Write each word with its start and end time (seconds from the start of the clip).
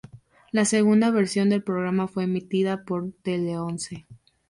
La 0.51 0.65
segunda 0.65 1.11
versión 1.11 1.49
del 1.51 1.61
programa 1.61 2.07
fue 2.07 2.23
emitida 2.23 2.85
por 2.85 3.11
Teleonce. 3.21 4.07